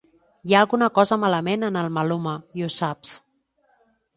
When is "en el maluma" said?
1.67-2.33